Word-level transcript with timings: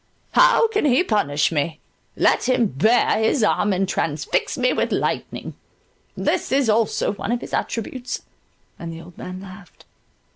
How 0.31 0.67
can 0.69 0.85
he 0.85 1.03
punish 1.03 1.51
me? 1.51 1.79
Let 2.17 2.49
him 2.49 2.65
bare 2.65 3.19
his 3.19 3.43
arm 3.43 3.71
and 3.71 3.87
transfix 3.87 4.57
me 4.57 4.73
with 4.73 4.91
lightning—this 4.91 6.51
is 6.51 6.71
also 6.71 7.13
one 7.13 7.31
of 7.31 7.41
his 7.41 7.53
attributes"—and 7.53 8.91
the 8.91 8.99
old 8.99 9.15
man 9.15 9.39
laughed. 9.41 9.85